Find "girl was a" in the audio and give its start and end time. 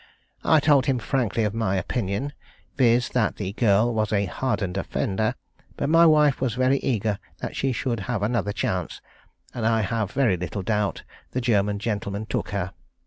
3.53-4.25